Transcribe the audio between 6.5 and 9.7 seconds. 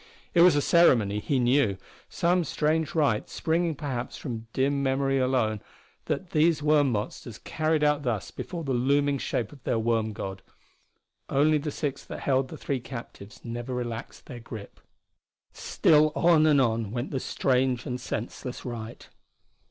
worm monsters carried out thus before the looming shape of